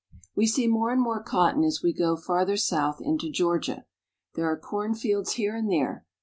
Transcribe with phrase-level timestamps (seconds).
[0.35, 3.85] WE see more and more cotton as we go farther south into Georgia.
[4.33, 6.07] There are cornfields here and there.